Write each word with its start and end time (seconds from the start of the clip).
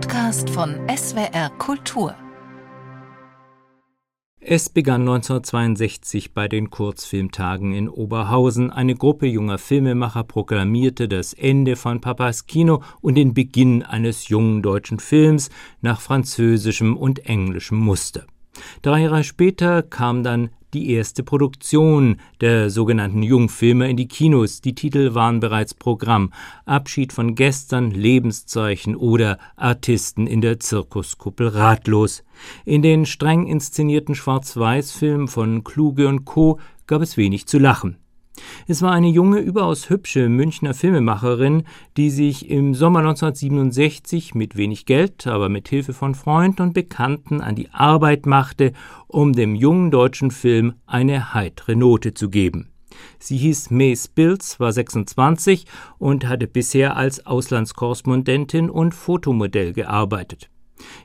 Podcast 0.00 0.48
von 0.50 0.76
SWR 0.88 1.50
Kultur. 1.58 2.14
Es 4.38 4.68
begann 4.68 5.00
1962 5.00 6.34
bei 6.34 6.46
den 6.46 6.70
Kurzfilmtagen 6.70 7.74
in 7.74 7.88
Oberhausen. 7.88 8.70
Eine 8.70 8.94
Gruppe 8.94 9.26
junger 9.26 9.58
Filmemacher 9.58 10.22
proklamierte 10.22 11.08
das 11.08 11.32
Ende 11.32 11.74
von 11.74 12.00
Papas 12.00 12.46
Kino 12.46 12.80
und 13.00 13.16
den 13.16 13.34
Beginn 13.34 13.82
eines 13.82 14.28
jungen 14.28 14.62
deutschen 14.62 15.00
Films 15.00 15.50
nach 15.80 16.00
französischem 16.00 16.96
und 16.96 17.26
englischem 17.26 17.78
Muster. 17.78 18.24
Drei 18.82 19.02
Jahre 19.02 19.24
später 19.24 19.82
kam 19.82 20.22
dann 20.22 20.50
die 20.74 20.90
erste 20.90 21.22
Produktion 21.22 22.16
der 22.40 22.70
sogenannten 22.70 23.22
Jungfilme 23.22 23.88
in 23.88 23.96
die 23.96 24.08
Kinos. 24.08 24.60
Die 24.60 24.74
Titel 24.74 25.14
waren 25.14 25.40
bereits 25.40 25.74
Programm. 25.74 26.32
Abschied 26.66 27.12
von 27.12 27.34
gestern, 27.34 27.90
Lebenszeichen 27.90 28.96
oder 28.96 29.38
Artisten 29.56 30.26
in 30.26 30.40
der 30.40 30.60
Zirkuskuppel 30.60 31.48
ratlos. 31.48 32.24
In 32.64 32.82
den 32.82 33.06
streng 33.06 33.46
inszenierten 33.46 34.14
Schwarz-Weiß-Filmen 34.14 35.28
von 35.28 35.64
Kluge 35.64 36.08
und 36.08 36.24
Co. 36.24 36.58
gab 36.86 37.02
es 37.02 37.16
wenig 37.16 37.46
zu 37.46 37.58
lachen. 37.58 37.96
Es 38.66 38.82
war 38.82 38.92
eine 38.92 39.08
junge, 39.08 39.38
überaus 39.38 39.90
hübsche 39.90 40.28
Münchner 40.28 40.74
Filmemacherin, 40.74 41.64
die 41.96 42.10
sich 42.10 42.50
im 42.50 42.74
Sommer 42.74 43.00
1967 43.00 44.34
mit 44.34 44.56
wenig 44.56 44.86
Geld, 44.86 45.26
aber 45.26 45.48
mit 45.48 45.68
Hilfe 45.68 45.92
von 45.92 46.14
Freunden 46.14 46.62
und 46.62 46.74
Bekannten 46.74 47.40
an 47.40 47.54
die 47.54 47.70
Arbeit 47.70 48.26
machte, 48.26 48.72
um 49.06 49.32
dem 49.32 49.54
jungen 49.54 49.90
deutschen 49.90 50.30
Film 50.30 50.74
eine 50.86 51.34
heitere 51.34 51.76
Note 51.76 52.14
zu 52.14 52.30
geben. 52.30 52.70
Sie 53.18 53.36
hieß 53.36 53.70
Mace 53.70 54.08
Bills, 54.08 54.60
war 54.60 54.72
26 54.72 55.66
und 55.98 56.26
hatte 56.26 56.46
bisher 56.46 56.96
als 56.96 57.26
Auslandskorrespondentin 57.26 58.70
und 58.70 58.94
Fotomodell 58.94 59.72
gearbeitet. 59.72 60.50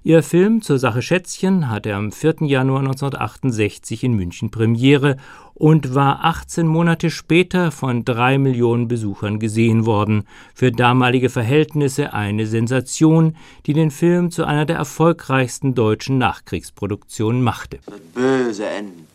Ihr 0.03 0.23
Film 0.23 0.61
Zur 0.61 0.79
Sache 0.79 1.01
Schätzchen 1.01 1.69
hatte 1.69 1.93
am 1.95 2.11
4. 2.11 2.35
Januar 2.41 2.79
1968 2.79 4.03
in 4.03 4.13
München 4.13 4.51
Premiere 4.51 5.17
und 5.53 5.95
war 5.95 6.25
18 6.25 6.67
Monate 6.67 7.09
später 7.09 7.71
von 7.71 8.03
drei 8.05 8.37
Millionen 8.37 8.87
Besuchern 8.87 9.39
gesehen 9.39 9.85
worden. 9.85 10.25
Für 10.53 10.71
damalige 10.71 11.29
Verhältnisse 11.29 12.13
eine 12.13 12.47
Sensation, 12.47 13.35
die 13.65 13.73
den 13.73 13.91
Film 13.91 14.31
zu 14.31 14.45
einer 14.45 14.65
der 14.65 14.77
erfolgreichsten 14.77 15.75
deutschen 15.75 16.17
Nachkriegsproduktionen 16.17 17.41
machte. 17.41 17.79
Böse 18.13 18.65
Enden. 18.65 19.07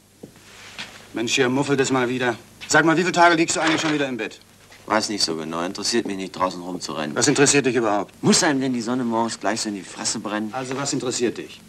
Mensch, 1.14 1.34
hier 1.34 1.48
muffelt 1.48 1.81
es 1.81 1.91
mal 1.91 2.09
wieder. 2.09 2.36
Sag 2.67 2.84
mal, 2.84 2.97
wie 2.97 3.03
viele 3.03 3.12
Tage 3.12 3.34
liegst 3.34 3.56
du 3.56 3.61
eigentlich 3.61 3.81
schon 3.81 3.95
wieder 3.95 4.09
im 4.09 4.17
Bett? 4.17 4.41
Weiß 4.89 5.11
nicht 5.11 5.22
so 5.22 5.36
genau. 5.36 5.62
Interessiert 5.62 6.06
mich 6.06 6.17
nicht, 6.17 6.33
draußen 6.33 6.62
rumzurennen. 6.62 7.14
Was 7.14 7.28
interessiert 7.28 7.67
dich 7.67 7.77
überhaupt? 7.77 8.11
Muss 8.22 8.42
einem 8.42 8.58
denn 8.58 8.72
die 8.72 8.81
Sonne 8.81 9.05
morgens 9.05 9.39
gleich 9.39 9.61
so 9.61 9.69
in 9.69 9.75
die 9.75 9.83
Fresse 9.83 10.19
brennen? 10.19 10.48
Also, 10.53 10.78
was 10.78 10.95
interessiert 10.95 11.36
dich? 11.36 11.61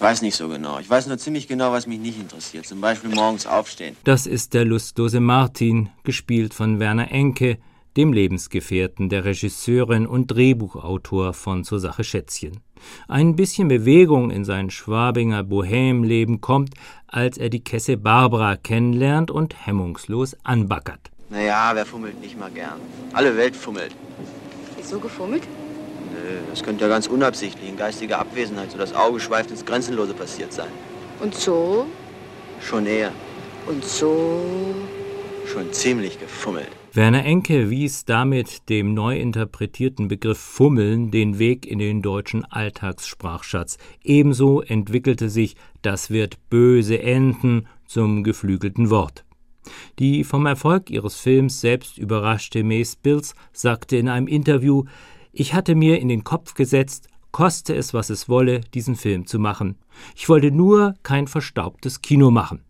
Weiß 0.00 0.20
nicht 0.20 0.34
so 0.34 0.48
genau. 0.48 0.80
Ich 0.80 0.90
weiß 0.90 1.06
nur 1.06 1.16
ziemlich 1.16 1.46
genau, 1.46 1.70
was 1.70 1.86
mich 1.86 2.00
nicht 2.00 2.18
interessiert. 2.18 2.66
Zum 2.66 2.80
Beispiel 2.80 3.10
morgens 3.10 3.46
aufstehen. 3.46 3.96
Das 4.02 4.26
ist 4.26 4.52
der 4.52 4.64
lustlose 4.64 5.20
Martin, 5.20 5.90
gespielt 6.02 6.54
von 6.54 6.80
Werner 6.80 7.12
Enke, 7.12 7.58
dem 7.96 8.12
Lebensgefährten 8.12 9.10
der 9.10 9.24
Regisseurin 9.24 10.04
und 10.04 10.26
Drehbuchautor 10.26 11.34
von 11.34 11.62
Zur 11.62 11.78
Sache 11.78 12.02
Schätzchen. 12.02 12.58
Ein 13.06 13.36
bisschen 13.36 13.68
Bewegung 13.68 14.30
in 14.32 14.44
sein 14.44 14.70
Schwabinger 14.70 15.44
Bohemleben 15.44 16.40
kommt, 16.40 16.74
als 17.06 17.38
er 17.38 17.48
die 17.48 17.62
Kesse 17.62 17.96
Barbara 17.96 18.56
kennenlernt 18.56 19.30
und 19.30 19.66
hemmungslos 19.66 20.36
anbackert. 20.42 21.12
Naja, 21.28 21.72
wer 21.74 21.84
fummelt 21.84 22.20
nicht 22.20 22.38
mal 22.38 22.50
gern? 22.50 22.80
Alle 23.12 23.36
Welt 23.36 23.56
fummelt. 23.56 23.94
Wieso 24.76 25.00
gefummelt? 25.00 25.42
Nö, 26.12 26.38
das 26.50 26.62
könnte 26.62 26.84
ja 26.84 26.88
ganz 26.88 27.08
unabsichtlich 27.08 27.68
in 27.68 27.76
geistiger 27.76 28.20
Abwesenheit, 28.20 28.70
so 28.70 28.78
das 28.78 28.94
Auge 28.94 29.18
schweift 29.18 29.50
ins 29.50 29.64
Grenzenlose 29.64 30.14
passiert 30.14 30.52
sein. 30.52 30.70
Und 31.20 31.34
so? 31.34 31.86
Schon 32.60 32.86
eher. 32.86 33.12
Und 33.66 33.84
so? 33.84 34.44
Schon 35.46 35.72
ziemlich 35.72 36.18
gefummelt. 36.20 36.68
Werner 36.92 37.26
Enke 37.26 37.68
wies 37.68 38.06
damit 38.06 38.70
dem 38.70 38.94
neu 38.94 39.18
interpretierten 39.18 40.08
Begriff 40.08 40.38
Fummeln 40.38 41.10
den 41.10 41.38
Weg 41.38 41.66
in 41.66 41.78
den 41.78 42.00
deutschen 42.00 42.44
Alltagssprachschatz. 42.44 43.76
Ebenso 44.02 44.62
entwickelte 44.62 45.28
sich 45.28 45.56
Das 45.82 46.10
wird 46.10 46.38
böse 46.48 47.02
enden 47.02 47.66
zum 47.86 48.24
geflügelten 48.24 48.88
Wort. 48.88 49.25
Die 49.98 50.24
vom 50.24 50.46
Erfolg 50.46 50.90
ihres 50.90 51.16
Films 51.16 51.60
selbst 51.60 51.98
überraschte 51.98 52.64
Mace 52.64 52.96
Bills 52.96 53.34
sagte 53.52 53.96
in 53.96 54.08
einem 54.08 54.26
Interview, 54.26 54.84
ich 55.32 55.54
hatte 55.54 55.74
mir 55.74 56.00
in 56.00 56.08
den 56.08 56.24
Kopf 56.24 56.54
gesetzt, 56.54 57.08
koste 57.30 57.74
es, 57.74 57.92
was 57.92 58.08
es 58.08 58.28
wolle, 58.28 58.60
diesen 58.72 58.96
Film 58.96 59.26
zu 59.26 59.38
machen. 59.38 59.76
Ich 60.14 60.28
wollte 60.28 60.50
nur 60.50 60.94
kein 61.02 61.26
verstaubtes 61.26 62.00
Kino 62.00 62.30
machen. 62.30 62.62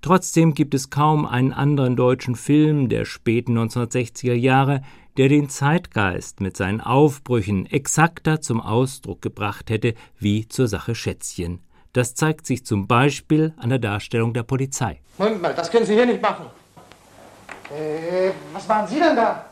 Trotzdem 0.00 0.54
gibt 0.54 0.74
es 0.74 0.90
kaum 0.90 1.26
einen 1.26 1.52
anderen 1.52 1.96
deutschen 1.96 2.34
Film 2.34 2.88
der 2.88 3.04
späten 3.04 3.58
1960er 3.58 4.34
Jahre, 4.34 4.82
der 5.16 5.28
den 5.28 5.48
Zeitgeist 5.48 6.40
mit 6.40 6.56
seinen 6.56 6.80
Aufbrüchen 6.80 7.66
exakter 7.66 8.40
zum 8.40 8.60
Ausdruck 8.60 9.20
gebracht 9.20 9.70
hätte 9.70 9.94
wie 10.18 10.46
zur 10.46 10.68
Sache 10.68 10.94
Schätzchen. 10.94 11.60
Das 11.98 12.14
zeigt 12.14 12.46
sich 12.46 12.64
zum 12.64 12.86
Beispiel 12.86 13.54
an 13.56 13.70
der 13.70 13.80
Darstellung 13.80 14.32
der 14.32 14.44
Polizei. 14.44 15.00
Moment 15.18 15.42
mal, 15.42 15.52
das 15.52 15.68
können 15.68 15.84
Sie 15.84 15.94
hier 15.94 16.06
nicht 16.06 16.22
machen. 16.22 16.46
Äh, 17.76 18.30
was 18.52 18.68
machen 18.68 18.86
Sie 18.86 19.00
denn 19.00 19.16
da? 19.16 19.44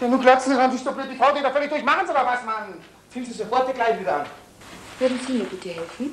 Ja, 0.00 0.08
nun 0.08 0.20
klotzen 0.20 0.50
Sie 0.50 0.58
dann 0.58 0.72
sich 0.72 0.82
doch 0.82 0.94
blöd, 0.94 1.06
die 1.12 1.16
Frau 1.16 1.32
geht 1.32 1.44
da 1.44 1.52
völlig 1.52 1.70
durch. 1.70 1.84
Machen 1.84 2.04
Sie 2.04 2.12
doch 2.12 2.26
was, 2.26 2.44
Mann. 2.44 2.74
Ziehen 3.08 3.24
Sie 3.24 3.32
sofort 3.32 3.68
die 3.68 3.72
Kleid 3.74 4.00
wieder 4.00 4.16
an. 4.16 4.26
Würden 4.98 5.20
Sie 5.24 5.32
mir 5.32 5.44
bitte 5.44 5.68
helfen? 5.68 6.10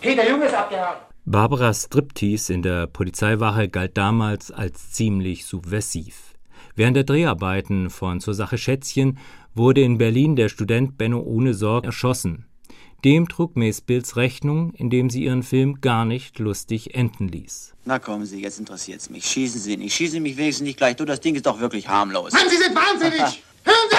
Hey, 0.00 0.14
der 0.14 0.28
Junge 0.28 0.44
ist 0.44 0.54
abgehauen. 0.54 0.98
Barbaras 1.24 1.84
Striptease 1.84 2.52
in 2.52 2.60
der 2.60 2.88
Polizeiwache 2.88 3.70
galt 3.70 3.96
damals 3.96 4.50
als 4.50 4.92
ziemlich 4.92 5.46
subversiv. 5.46 6.34
Während 6.76 6.94
der 6.94 7.04
Dreharbeiten 7.04 7.88
von 7.88 8.20
Zur 8.20 8.34
Sache 8.34 8.58
Schätzchen 8.58 9.16
wurde 9.54 9.80
in 9.80 9.96
Berlin 9.96 10.36
der 10.36 10.50
Student 10.50 10.98
Benno 10.98 11.20
ohne 11.20 11.54
Sorg 11.54 11.86
erschossen. 11.86 12.47
Dem 13.04 13.28
trug 13.28 13.54
Mace 13.56 13.80
Bills 13.80 14.16
Rechnung, 14.16 14.72
indem 14.74 15.08
sie 15.08 15.22
ihren 15.22 15.44
Film 15.44 15.80
gar 15.80 16.04
nicht 16.04 16.40
lustig 16.40 16.96
enden 16.96 17.28
ließ. 17.28 17.74
Na 17.84 18.00
kommen 18.00 18.26
Sie, 18.26 18.42
jetzt 18.42 18.58
interessiert's 18.58 19.08
mich. 19.08 19.24
Schießen 19.24 19.60
Sie 19.60 19.76
nicht. 19.76 19.94
Schießen 19.94 20.14
Sie 20.14 20.20
mich 20.20 20.36
wenigstens 20.36 20.66
nicht 20.66 20.78
gleich. 20.78 20.96
Du, 20.96 21.04
das 21.04 21.20
Ding 21.20 21.36
ist 21.36 21.46
doch 21.46 21.60
wirklich 21.60 21.86
harmlos. 21.86 22.32
Mann, 22.32 22.48
Sie 22.48 22.56
sind 22.56 22.74
wahnsinnig! 22.74 23.20
Hören 23.64 23.88
Sie! 23.90 23.96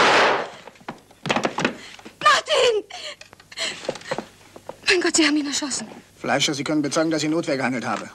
Martin! 2.22 2.84
Mein 4.90 5.02
Gott, 5.02 5.16
Sie 5.16 5.26
haben 5.26 5.38
ihn 5.38 5.48
erschossen. 5.48 5.88
Fleischer, 6.18 6.54
Sie 6.54 6.66
können 6.66 6.82
bezeugen, 6.82 7.10
dass 7.10 7.24
ich 7.24 7.30
Notwehr 7.30 7.56
gehandelt 7.56 7.86
habe. 7.86 8.10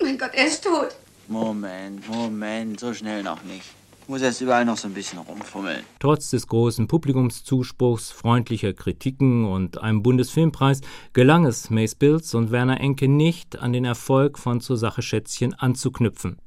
Mein 0.00 0.16
Gott, 0.16 0.30
er 0.34 0.46
ist 0.46 0.62
tot. 0.62 0.94
Moment, 1.26 2.08
Moment, 2.08 2.78
so 2.78 2.94
schnell 2.94 3.24
noch 3.24 3.42
nicht. 3.42 3.64
Muss 4.08 4.22
erst 4.22 4.40
überall 4.40 4.64
noch 4.64 4.78
so 4.78 4.88
ein 4.88 4.94
bisschen 4.94 5.18
rumfummeln. 5.18 5.84
Trotz 5.98 6.30
des 6.30 6.46
großen 6.46 6.88
Publikumszuspruchs, 6.88 8.10
freundlicher 8.10 8.72
Kritiken 8.72 9.44
und 9.44 9.82
einem 9.82 10.02
Bundesfilmpreis 10.02 10.80
gelang 11.12 11.44
es 11.44 11.68
Mace 11.68 11.94
Bills 11.94 12.34
und 12.34 12.50
Werner 12.50 12.80
Enke 12.80 13.06
nicht, 13.06 13.58
an 13.58 13.74
den 13.74 13.84
Erfolg 13.84 14.38
von 14.38 14.62
Zur 14.62 14.78
Sache 14.78 15.02
Schätzchen 15.02 15.52
anzuknüpfen. 15.52 16.38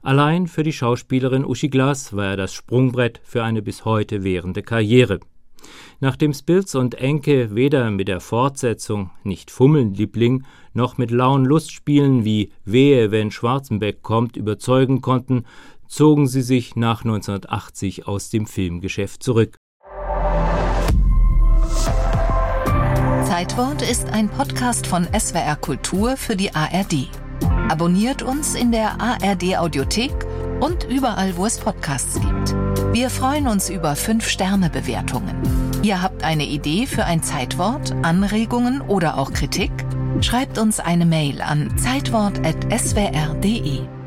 Allein 0.00 0.46
für 0.46 0.62
die 0.62 0.72
Schauspielerin 0.72 1.44
Uschi 1.44 1.68
Glas 1.68 2.14
war 2.14 2.26
er 2.26 2.36
das 2.36 2.54
Sprungbrett 2.54 3.20
für 3.24 3.42
eine 3.42 3.62
bis 3.62 3.84
heute 3.84 4.22
währende 4.22 4.62
Karriere. 4.62 5.18
Nachdem 5.98 6.32
Spilz 6.32 6.76
und 6.76 6.94
Enke 6.94 7.52
weder 7.56 7.90
mit 7.90 8.06
der 8.06 8.20
Fortsetzung 8.20 9.10
Nicht 9.24 9.50
Fummeln, 9.50 9.92
Liebling, 9.92 10.44
noch 10.72 10.98
mit 10.98 11.10
lauen 11.10 11.44
Lustspielen 11.44 12.24
wie 12.24 12.52
Wehe, 12.64 13.10
wenn 13.10 13.32
Schwarzenbeck 13.32 14.02
kommt, 14.02 14.36
überzeugen 14.36 15.00
konnten, 15.00 15.44
zogen 15.88 16.28
sie 16.28 16.42
sich 16.42 16.76
nach 16.76 17.04
1980 17.04 18.06
aus 18.06 18.30
dem 18.30 18.46
Filmgeschäft 18.46 19.22
zurück. 19.22 19.58
Zeitwort 23.24 23.82
ist 23.82 24.08
ein 24.10 24.28
Podcast 24.28 24.86
von 24.86 25.08
SWR 25.18 25.56
Kultur 25.56 26.16
für 26.16 26.36
die 26.36 26.54
ARD. 26.54 27.08
Abonniert 27.68 28.22
uns 28.22 28.54
in 28.54 28.70
der 28.72 29.00
ARD 29.00 29.58
Audiothek 29.58 30.12
und 30.60 30.84
überall, 30.84 31.36
wo 31.36 31.46
es 31.46 31.58
Podcasts 31.58 32.20
gibt. 32.20 32.54
Wir 32.92 33.10
freuen 33.10 33.46
uns 33.46 33.70
über 33.70 33.92
5-Sterne-Bewertungen. 33.92 35.36
Ihr 35.82 36.02
habt 36.02 36.24
eine 36.24 36.46
Idee 36.46 36.86
für 36.86 37.04
ein 37.04 37.22
Zeitwort, 37.22 37.94
Anregungen 38.02 38.80
oder 38.80 39.18
auch 39.18 39.32
Kritik? 39.32 39.70
Schreibt 40.20 40.58
uns 40.58 40.80
eine 40.80 41.06
Mail 41.06 41.40
an 41.40 41.78
zeitwort.swr.de. 41.78 43.97